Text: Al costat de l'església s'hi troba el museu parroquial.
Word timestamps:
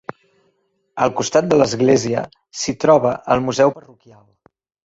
Al 1.05 1.11
costat 1.19 1.51
de 1.51 1.59
l'església 1.59 2.25
s'hi 2.63 2.77
troba 2.85 3.15
el 3.37 3.47
museu 3.49 3.75
parroquial. 3.79 4.21